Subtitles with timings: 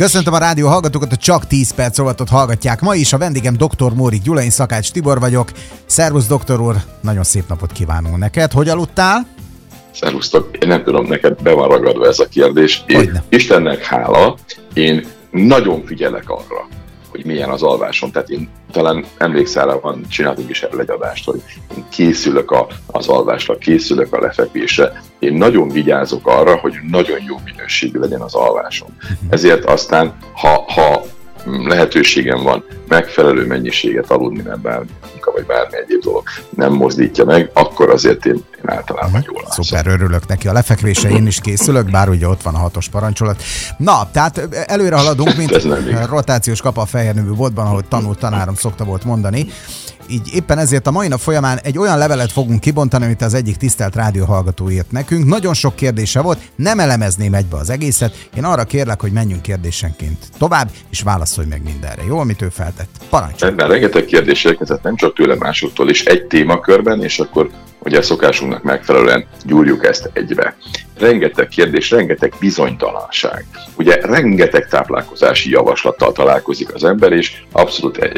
[0.00, 3.12] Köszöntöm a rádió hallgatókat, a Csak 10 perc rovatot hallgatják ma is.
[3.12, 3.92] A vendégem dr.
[3.94, 5.50] Móri Gyula, én Szakács Tibor vagyok.
[5.86, 8.52] Szervusz, doktor úr, nagyon szép napot kívánunk neked.
[8.52, 9.26] Hogy aludtál?
[9.94, 12.82] Szervusztok, én nem tudom, neked be van ragadva ez a kérdés.
[12.86, 14.36] Én, Istennek hála,
[14.74, 16.68] én nagyon figyelek arra,
[17.10, 18.10] hogy milyen az alvásom.
[18.10, 21.42] Tehát én talán emlékszel, van, csináltunk is erről egy adást, hogy
[21.76, 25.02] én készülök a, az alvásra, készülök a lefekvésre.
[25.18, 28.88] Én nagyon vigyázok arra, hogy nagyon jó minőségű legyen az alvásom.
[28.96, 29.32] Mhm.
[29.32, 31.02] Ezért aztán, ha, ha
[31.44, 37.50] lehetőségem van megfelelő mennyiséget aludni, nem bármi munka vagy bármi egyéb dolog nem mozdítja meg,
[37.52, 39.64] akkor azért én, én általában jól látom.
[39.64, 40.48] Szuper, örülök neki.
[40.48, 43.42] A lefekvése én is készülök, bár ugye ott van a hatos parancsolat.
[43.76, 45.66] Na, tehát előre haladunk, mint
[46.08, 49.46] rotációs kapa a fehér nevű botban, ahogy tanult tanárom szokta volt mondani
[50.10, 53.56] így éppen ezért a mai nap folyamán egy olyan levelet fogunk kibontani, amit az egyik
[53.56, 55.24] tisztelt rádióhallgató írt nekünk.
[55.24, 58.28] Nagyon sok kérdése volt, nem elemezném egybe az egészet.
[58.36, 62.02] Én arra kérlek, hogy menjünk kérdésenként tovább, és válaszolj meg mindenre.
[62.06, 62.88] Jó, amit ő feltett.
[63.10, 63.52] Parancsolj!
[63.52, 67.50] Ebben rengeteg kérdés érkezett, nem csak tőle másoktól is egy témakörben, és akkor
[67.82, 70.56] ugye a szokásunknak megfelelően gyúrjuk ezt egybe.
[70.98, 73.44] Rengeteg kérdés, rengeteg bizonytalanság.
[73.76, 78.10] Ugye rengeteg táplálkozási javaslattal találkozik az ember, és abszolút eh,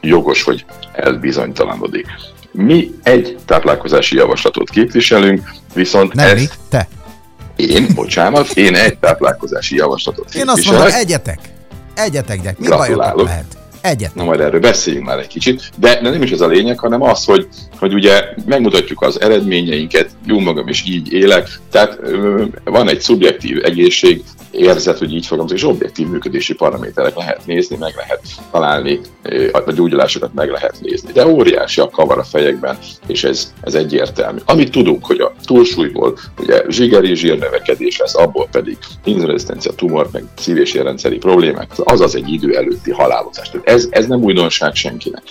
[0.00, 2.06] jogos, hogy elbizonytalanodik.
[2.50, 6.36] Mi egy táplálkozási javaslatot képviselünk, viszont Nem ezt...
[6.36, 6.46] Mi?
[6.68, 6.88] Te?
[7.56, 10.56] Én, bocsánat, én egy táplálkozási javaslatot képviselek.
[10.56, 11.38] Én azt mondom, egyetek.
[11.94, 12.58] Egyetek, gyerek.
[12.58, 13.56] Mi bajotok lehet?
[13.80, 14.14] Egyet.
[14.14, 17.24] Na majd erről beszéljünk már egy kicsit, de nem is ez a lényeg, hanem az,
[17.24, 17.48] hogy,
[17.78, 21.98] hogy ugye megmutatjuk az eredményeinket, jó magam is így élek, tehát
[22.64, 27.94] van egy szubjektív egészség, érzet, hogy így fogom, és objektív működési paraméterek lehet nézni, meg
[27.96, 29.00] lehet találni,
[29.52, 31.12] a gyógyulásokat meg lehet nézni.
[31.12, 34.38] De óriási a kavar a fejekben, és ez, ez egyértelmű.
[34.44, 40.56] Amit tudunk, hogy a túlsúlyból ugye zsigeri zsírnövekedés lesz, abból pedig inzulinezisztencia, tumor, meg szív-
[40.58, 40.80] és
[41.18, 43.50] problémák, az az egy idő előtti halálozás.
[43.50, 45.22] Tehát ez, ez nem újdonság senkinek.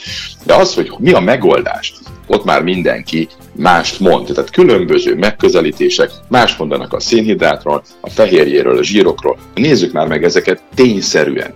[0.44, 1.94] De az, hogy mi a megoldás,
[2.28, 4.28] ott már mindenki mást mond.
[4.28, 9.38] Tehát különböző megközelítések, más mondanak a szénhidrátról, a fehérjéről, a zsírokról.
[9.54, 11.54] Nézzük már meg ezeket tényszerűen.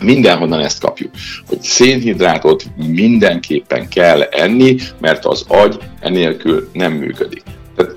[0.00, 1.10] Mindenhonnan ezt kapjuk,
[1.46, 7.42] hogy szénhidrátot mindenképpen kell enni, mert az agy enélkül nem működik.
[7.76, 7.94] Tehát,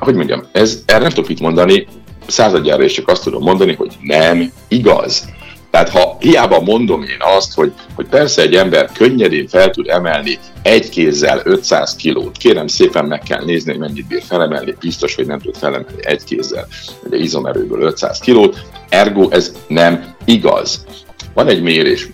[0.00, 1.86] hogy mondjam, ez, erre nem tudok mit mondani,
[2.26, 5.28] századjára is csak azt tudom mondani, hogy nem igaz.
[5.74, 10.38] Tehát ha hiába mondom én azt, hogy, hogy persze egy ember könnyedén fel tud emelni
[10.62, 15.26] egy kézzel 500 kilót, kérem szépen meg kell nézni, hogy mennyit bír felemelni, biztos, hogy
[15.26, 16.66] nem tud felemelni egy kézzel,
[17.04, 20.84] ugye izomerőből 500 kilót, ergo ez nem igaz.
[21.32, 22.08] Van egy mérés,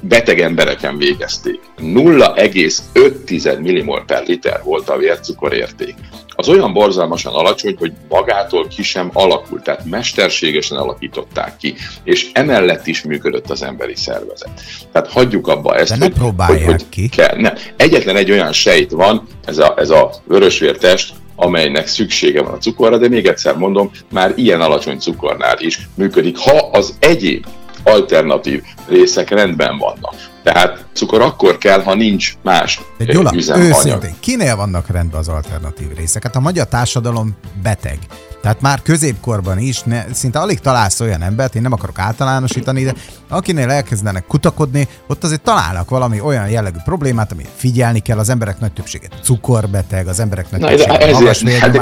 [0.00, 1.60] beteg embereken végezték.
[1.80, 5.94] 0,5 millimol per liter volt a vércukorérték
[6.40, 12.86] az olyan borzalmasan alacsony, hogy magától ki sem alakult, tehát mesterségesen alakították ki, és emellett
[12.86, 14.50] is működött az emberi szervezet.
[14.92, 17.08] Tehát hagyjuk abba ezt, De hogy, hogy, hogy ki.
[17.08, 17.36] Kell.
[17.36, 17.54] Nem.
[17.76, 22.98] Egyetlen egy olyan sejt van, ez a, ez a vörösvértest, amelynek szüksége van a cukorra,
[22.98, 27.46] de még egyszer mondom, már ilyen alacsony cukornál is működik, ha az egyéb
[27.84, 30.14] alternatív részek rendben vannak.
[30.52, 33.68] Tehát cukor akkor kell, ha nincs más De Gyula, üzemanyag.
[33.68, 36.22] őszintén, kinél vannak rendben az alternatív részek?
[36.22, 37.98] Hát a magyar társadalom beteg.
[38.42, 42.94] Tehát már középkorban is ne, szinte alig találsz olyan embert, én nem akarok általánosítani, de
[43.28, 48.60] akinél elkezdenek kutakodni, ott azért találnak valami olyan jellegű problémát, ami figyelni kell, az emberek
[48.60, 51.72] nagy többsége cukorbeteg, az emberek nagy többsége magas hát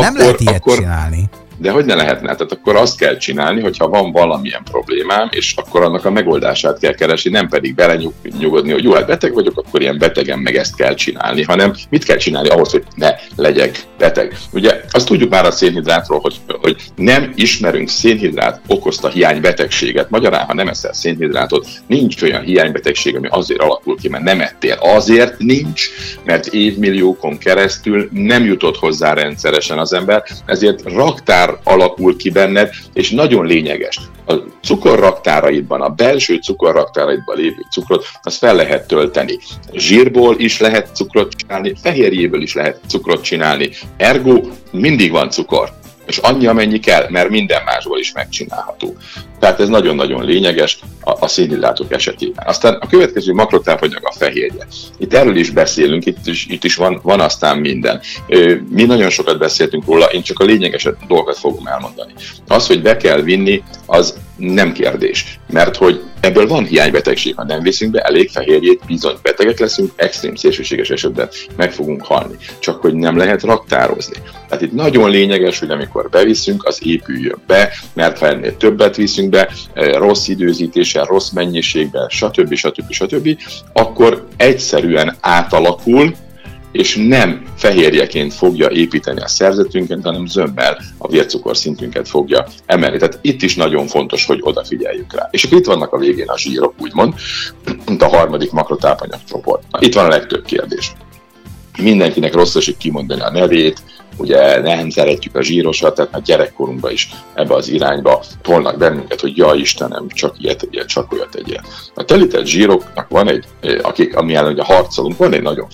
[0.00, 1.28] Nem akkor, lehet ilyet akkor, csinálni.
[1.62, 2.34] De hogy ne lehetne?
[2.34, 6.94] Tehát akkor azt kell csinálni, hogyha van valamilyen problémám, és akkor annak a megoldását kell
[6.94, 10.94] keresni, nem pedig belenyugodni, hogy jó, hát beteg vagyok, akkor ilyen betegen meg ezt kell
[10.94, 14.36] csinálni, hanem mit kell csinálni ahhoz, hogy ne legyek beteg.
[14.52, 20.10] Ugye azt tudjuk már a szénhidrátról, hogy, hogy nem ismerünk szénhidrát okozta hiánybetegséget.
[20.10, 24.76] Magyarán, ha nem eszel szénhidrátot, nincs olyan hiánybetegség, ami azért alakul ki, mert nem ettél.
[24.80, 25.88] Azért nincs,
[26.24, 33.10] mert évmilliókon keresztül nem jutott hozzá rendszeresen az ember, ezért raktár alakul ki benned, és
[33.10, 34.00] nagyon lényeges.
[34.26, 39.38] A cukorraktáraidban, a belső cukorraktáraidban lévő cukrot, azt fel lehet tölteni.
[39.72, 43.70] Zsírból is lehet cukrot csinálni, fehérjéből is lehet cukrot csinálni.
[43.96, 44.40] Ergo
[44.70, 48.96] mindig van cukor és annyi, amennyi kell, mert minden másból is megcsinálható.
[49.38, 51.28] Tehát ez nagyon-nagyon lényeges a, a
[51.88, 52.46] esetében.
[52.46, 54.66] Aztán a következő makrotápanyag a fehérje.
[54.98, 58.00] Itt erről is beszélünk, itt is, itt is van, van aztán minden.
[58.68, 62.12] Mi nagyon sokat beszéltünk róla, én csak a lényeges dolgokat fogom elmondani.
[62.46, 67.62] Az, hogy be kell vinni, az Nem kérdés, mert hogy ebből van hiánybetegség, ha nem
[67.62, 72.36] viszünk be elég fehérjét, bizony betegek leszünk, extrém szélsőséges esetben meg fogunk halni.
[72.58, 74.16] Csak hogy nem lehet raktározni.
[74.48, 79.30] Tehát itt nagyon lényeges, hogy amikor beviszünk, az épüljön be, mert ha ennél többet viszünk
[79.30, 82.54] be, eh, rossz időzítéssel, rossz mennyiségben, stb.
[82.54, 82.92] stb.
[82.92, 83.38] stb.,
[83.72, 86.14] akkor egyszerűen átalakul,
[86.72, 92.98] és nem fehérjeként fogja építeni a szerzetünket, hanem zömmel a vércukor szintünket fogja emelni.
[92.98, 95.28] Tehát itt is nagyon fontos, hogy odafigyeljünk rá.
[95.30, 97.14] És itt vannak a végén a zsírok, úgymond,
[97.86, 99.62] mint a harmadik makrotápanyagcsoport.
[99.78, 100.92] Itt van a legtöbb kérdés.
[101.78, 103.82] Mindenkinek rossz esik kimondani a nevét,
[104.16, 109.36] ugye nem szeretjük a zsírosat, tehát már gyerekkorunkban is ebbe az irányba tolnak bennünket, hogy
[109.36, 111.60] ja Istenem, csak ilyet tegyél, csak olyat tegyél.
[111.94, 113.44] A telített zsíroknak van egy,
[113.82, 115.66] akik, ami ellen ugye harcolunk, van egy nagyon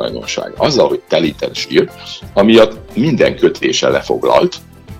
[0.00, 0.52] tulajdonság.
[0.56, 1.90] Azzal, hogy telített zsír,
[2.34, 4.56] amiatt minden kötése lefoglalt,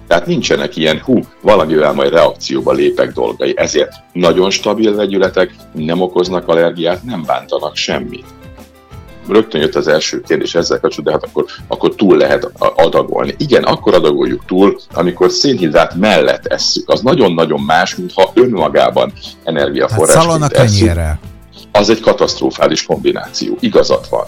[0.07, 3.53] tehát nincsenek ilyen, hú, valamivel majd reakcióba lépek dolgai.
[3.57, 8.25] Ezért nagyon stabil vegyületek, nem okoznak allergiát, nem bántanak semmit
[9.29, 13.35] rögtön jött az első kérdés ezzel kapcsolatban, de hát akkor, akkor túl lehet adagolni.
[13.39, 16.89] Igen, akkor adagoljuk túl, amikor szénhidrát mellett esszük.
[16.89, 19.13] Az nagyon-nagyon más, mintha önmagában
[19.45, 21.01] energiaforrásként hát esszük.
[21.73, 23.57] Az egy katasztrofális kombináció.
[23.61, 24.27] Igazat van.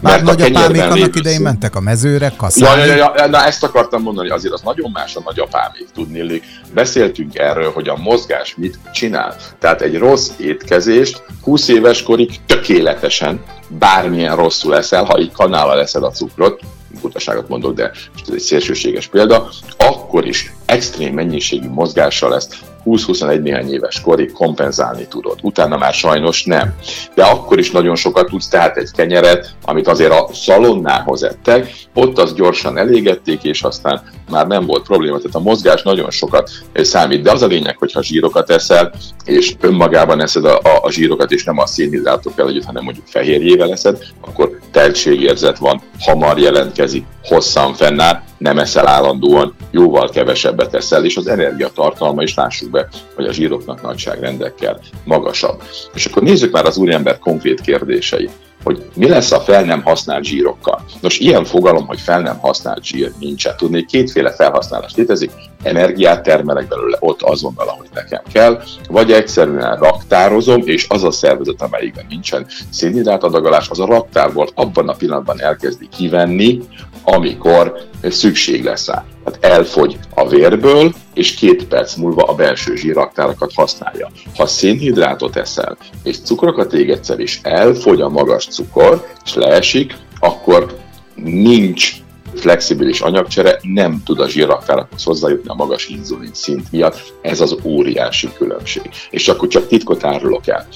[0.00, 2.86] Már nagyapámék annak idején mentek a mezőre, kaszálni.
[2.86, 6.42] Ja, ja, ja, na ezt akartam mondani, azért az nagyon más a nagyapámék, tudni.
[6.74, 9.36] Beszéltünk erről, hogy a mozgás mit csinál.
[9.58, 16.02] Tehát egy rossz étkezést 20 éves korig tökéletesen, bármilyen rosszul eszel, ha így kanállal leszed
[16.02, 16.60] a cukrot,
[17.00, 22.56] butaságot mondok, de most ez egy szélsőséges példa, akkor is extrém mennyiségű mozgással ezt
[22.86, 25.38] 20-21 néhány éves korig kompenzálni tudod.
[25.42, 26.74] Utána már sajnos nem.
[27.14, 32.18] De akkor is nagyon sokat tudsz, tehát egy kenyeret, amit azért a szalonnához ettek, ott
[32.18, 35.16] azt gyorsan elégették, és aztán már nem volt probléma.
[35.16, 37.22] Tehát a mozgás nagyon sokat számít.
[37.22, 38.92] De az a lényeg, hogyha zsírokat eszel,
[39.24, 43.72] és önmagában eszed a, a, a zsírokat, és nem a szénhidrátokkal együtt, hanem mondjuk fehérjével
[43.72, 51.16] eszed, akkor teltségérzet van, hamar jelentkezik, hosszan fennáll, nem eszel állandóan, jóval kevesebbet eszel, és
[51.16, 55.62] az energiatartalma is lássuk be, hogy a zsíroknak nagyságrendekkel magasabb.
[55.94, 58.30] És akkor nézzük már az úriember konkrét kérdéseit
[58.66, 60.84] hogy mi lesz a fel nem használt zsírokkal.
[61.00, 63.56] Nos, ilyen fogalom, hogy fel nem használt zsír nincsen.
[63.56, 65.30] Tudni, kétféle felhasználás létezik,
[65.62, 71.62] energiát termelek belőle ott azonnal, ahogy nekem kell, vagy egyszerűen raktározom, és az a szervezet,
[71.62, 76.60] amelyikben nincsen szénhidrát adagolás, az a raktárból abban a pillanatban elkezdi kivenni,
[77.04, 79.04] amikor szükség lesz rá.
[79.24, 84.10] Tehát elfogy a vérből, és két perc múlva a belső zsíraktárakat használja.
[84.36, 90.76] Ha szénhidrátot eszel, és cukrokat égetsz és elfogy a magas cukor, és leesik, akkor
[91.14, 91.92] nincs
[92.34, 97.12] flexibilis anyagcsere, nem tud a zsírraktárakhoz hozzájutni a magas inzulin szint miatt.
[97.22, 98.90] Ez az óriási különbség.
[99.10, 100.66] És akkor csak titkot árulok el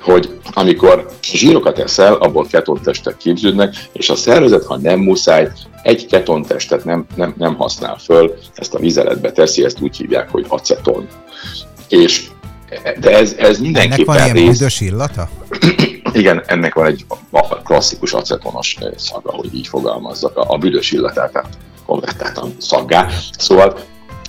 [0.00, 5.48] hogy amikor zsírokat eszel, abból ketontestek képződnek, és a szervezet, ha nem muszáj,
[5.82, 10.46] egy ketontestet nem, nem, nem használ föl, ezt a vizeletbe teszi, ezt úgy hívják, hogy
[10.48, 11.08] aceton.
[11.88, 12.30] És
[13.00, 14.80] de ez, ez mindenképpen Ennek van ilyen rész...
[14.80, 15.28] illata?
[16.12, 17.06] Igen, ennek van egy
[17.64, 23.08] klasszikus acetonos szaga, hogy így fogalmazzak, a, a büdös illatát, tehát konvertáltan szaggá.
[23.38, 23.78] Szóval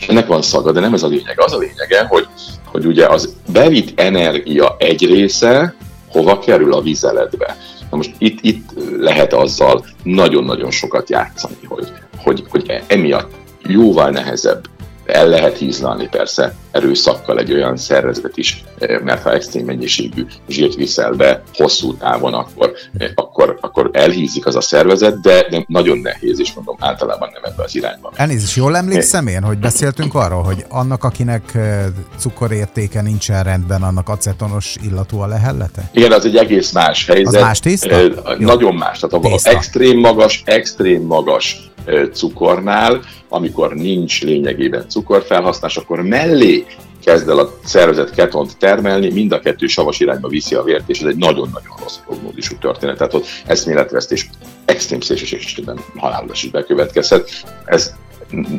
[0.07, 1.39] ennek van szaga, de nem ez a lényeg.
[1.39, 2.27] Az a lényege, hogy,
[2.65, 5.75] hogy ugye az bevitt energia egy része
[6.09, 7.57] hova kerül a vizeletbe.
[7.89, 11.87] Na most itt, itt lehet azzal nagyon-nagyon sokat játszani, hogy,
[12.17, 13.31] hogy, hogy emiatt
[13.63, 14.65] jóval nehezebb
[15.05, 20.75] el lehet hízlalni persze erőszakkal egy olyan szervezet is, eh, mert ha extrém mennyiségű zsírt
[20.75, 25.97] viszel be hosszú távon, akkor, eh, akkor, akkor elhízik az a szervezet, de, de nagyon
[25.97, 28.11] nehéz, és mondom, általában nem ebbe az irányba.
[28.15, 31.85] Elnézést, jól emlékszem én, hogy beszéltünk arról, hogy annak, akinek eh,
[32.17, 35.89] cukorértéke nincsen rendben, annak acetonos illatú a lehellete?
[35.93, 37.35] Igen, az egy egész más helyzet.
[37.35, 37.97] Az más tészta?
[38.37, 38.99] Nagyon más.
[38.99, 41.71] Tehát a extrém magas, extrém magas
[42.13, 46.60] cukornál, amikor nincs lényegében cukorfelhasználás, akkor mellé
[47.03, 50.99] kezd el a szervezet ketont termelni, mind a kettő savas irányba viszi a vért, és
[50.99, 52.97] ez egy nagyon-nagyon rossz prognózisú történet.
[52.97, 54.29] Tehát ott eszméletvesztés
[54.65, 57.29] extrém szélsőségesében halálos is bekövetkezhet.
[57.65, 57.93] Ez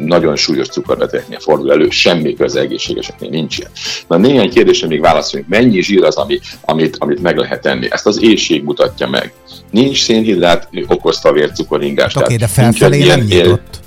[0.04, 3.70] nagyon súlyos cukorbetegeknél fordul elő, semmi köze egészségeseknél nincs ilyen.
[4.08, 5.50] Na néhány kérdésre még válaszoljunk.
[5.50, 7.86] Mennyi zsír az, ami, amit, amit meg lehet tenni?
[7.90, 9.32] Ezt az éjség mutatja meg.
[9.70, 12.16] Nincs szénhidrát, okozta a vércukoringást.
[12.16, 13.80] Oké, okay, de felfelé nem nyitott.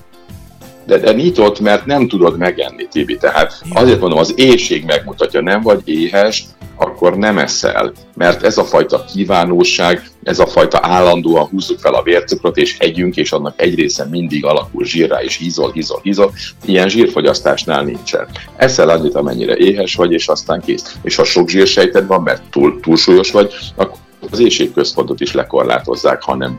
[0.86, 3.18] De, de nyitott, mert nem tudod megenni, Tibi.
[3.18, 6.44] Tehát azért mondom, az éjség megmutatja, nem vagy éhes,
[6.76, 12.02] akkor nem eszel, mert ez a fajta kívánóság, ez a fajta állandóan húzzuk fel a
[12.02, 16.34] vércukrot, és együnk, és annak egy része mindig alakul zsírrá, és hízol, hízol, hízol.
[16.66, 18.28] Ilyen zsírfogyasztásnál nincsen.
[18.56, 20.96] Eszel annyit, amennyire éhes vagy, és aztán kész.
[21.04, 23.98] És ha sok zsírsejted van, mert túl, túlsúlyos vagy, akkor
[24.32, 26.58] az éjségközpontot is lekorlátozzák, hanem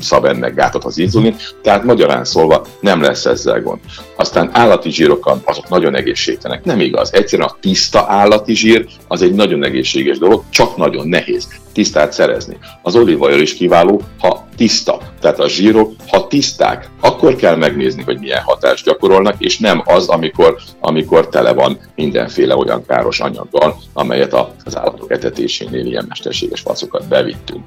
[0.00, 3.80] szab ennek gátat az inzulin, tehát magyarán szólva nem lesz ezzel gond.
[4.16, 6.64] Aztán állati zsírokat, azok nagyon egészségtelenek.
[6.64, 7.14] Nem igaz.
[7.14, 12.56] Egyszerűen a tiszta állati zsír az egy nagyon egészséges dolog, csak nagyon nehéz tisztát szerezni.
[12.82, 14.98] Az olívaolaj is kiváló, ha tiszta.
[15.20, 20.08] Tehát a zsírok, ha tiszták, akkor kell megnézni, hogy milyen hatást gyakorolnak, és nem az,
[20.08, 27.08] amikor, amikor tele van mindenféle olyan káros anyaggal, amelyet az állatok etetésénél ilyen mesterséges facokat
[27.08, 27.64] bevittünk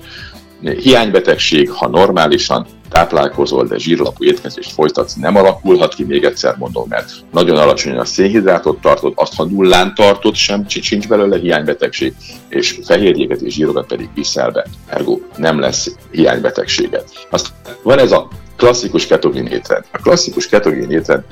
[0.61, 7.11] hiánybetegség, ha normálisan táplálkozol, de zsírlapú étkezést folytatsz, nem alakulhat ki, még egyszer mondom, mert
[7.31, 12.13] nagyon alacsony a szénhidrátot tartod, azt ha nullán tartod, sem sincs belőle hiánybetegség,
[12.49, 17.03] és fehérjéket és zsírokat pedig viszel be, ergo nem lesz hiánybetegséged.
[17.29, 17.47] Azt
[17.83, 19.83] van ez a klasszikus ketogén étrend.
[19.91, 21.23] A klasszikus ketogén étrend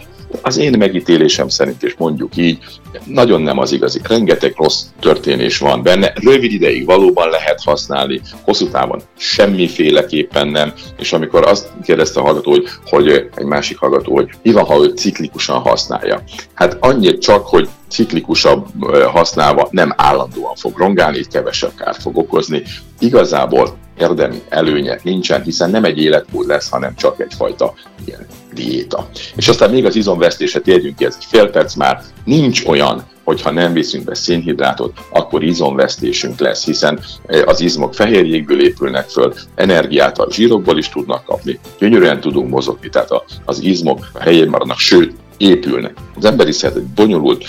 [0.41, 2.57] az én megítélésem szerint, és mondjuk így,
[3.05, 3.99] nagyon nem az igazi.
[4.03, 6.13] Rengeteg rossz történés van benne.
[6.15, 10.73] Rövid ideig valóban lehet használni, hosszú távon semmiféleképpen nem.
[10.97, 14.83] És amikor azt kérdezte a hallgató, hogy, hogy egy másik hallgató, hogy mi van, ha
[14.83, 16.23] ő ciklikusan használja.
[16.53, 18.65] Hát annyit csak, hogy ciklikusabb
[19.05, 22.63] használva nem állandóan fog rongálni, kevesebb kárt fog okozni.
[22.99, 27.73] Igazából érdemi előnye nincsen, hiszen nem egy életmód lesz, hanem csak egyfajta
[28.05, 29.09] ilyen diéta.
[29.35, 33.51] És aztán még az izomvesztésre térjünk ki, ez egy fél perc már, nincs olyan, hogyha
[33.51, 40.17] nem viszünk be szénhidrátot, akkor izomvesztésünk lesz, hiszen eh, az izmok fehérjékből épülnek föl, energiát
[40.17, 43.09] a zsírokból is tudnak kapni, gyönyörűen tudunk mozogni, tehát
[43.45, 45.93] az izmok helyén maradnak, sőt, épülnek.
[46.15, 47.45] Az emberi szeret egy bonyolult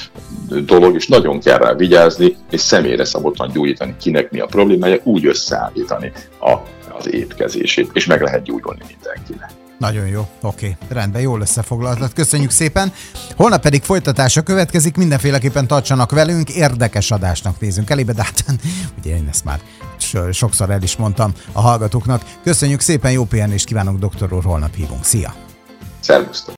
[0.65, 5.27] dolog, és nagyon kell rá vigyázni, és személyre szabottan gyújtani, kinek mi a problémája, úgy
[5.27, 6.53] összeállítani a,
[6.99, 9.51] az étkezését, és meg lehet gyújtani mindenkinek.
[9.79, 12.93] Nagyon jó, oké, rendben, jól összefoglaltad, köszönjük szépen.
[13.37, 18.45] Holnap pedig folytatása következik, mindenféleképpen tartsanak velünk, érdekes adásnak nézünk elébe, de hát
[18.99, 19.61] ugye én ezt már
[20.33, 22.23] sokszor el is mondtam a hallgatóknak.
[22.43, 25.05] Köszönjük szépen, jó pihenést kívánok, doktor úr, holnap hívunk.
[25.05, 25.35] Szia!
[26.01, 26.47] Szervusztok!